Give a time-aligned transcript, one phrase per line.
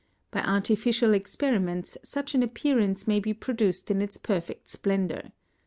[0.31, 5.25] By artificial experiments such an appearance may be produced in its perfect splendour.